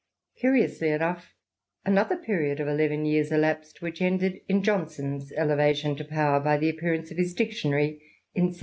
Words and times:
Curiously 0.39 0.89
enough, 0.89 1.35
another 1.85 2.15
period 2.17 2.59
of 2.59 2.67
eleven 2.67 3.05
years 3.05 3.31
elapsed, 3.31 3.83
which 3.83 4.01
ended 4.01 4.41
in 4.49 4.63
Johnson's 4.63 5.31
elevation 5.33 5.95
to 5.95 6.03
power 6.03 6.39
by 6.39 6.57
the 6.57 6.69
appearance 6.71 7.11
of 7.11 7.17
the 7.17 7.33
Dictionary 7.37 8.01
in 8.33 8.45
1755. 8.45 8.57